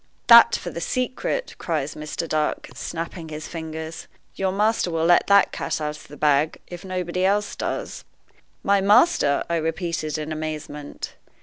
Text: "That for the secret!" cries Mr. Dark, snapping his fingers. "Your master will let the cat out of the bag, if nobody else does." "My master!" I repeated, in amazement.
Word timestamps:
"That 0.25 0.55
for 0.55 0.71
the 0.71 0.81
secret!" 0.81 1.53
cries 1.59 1.93
Mr. 1.93 2.27
Dark, 2.27 2.69
snapping 2.73 3.29
his 3.29 3.47
fingers. 3.47 4.07
"Your 4.33 4.51
master 4.51 4.89
will 4.89 5.05
let 5.05 5.27
the 5.27 5.45
cat 5.51 5.79
out 5.79 5.95
of 5.95 6.07
the 6.07 6.17
bag, 6.17 6.57
if 6.65 6.83
nobody 6.83 7.23
else 7.23 7.55
does." 7.55 8.03
"My 8.63 8.81
master!" 8.81 9.43
I 9.47 9.57
repeated, 9.57 10.17
in 10.17 10.31
amazement. 10.31 11.17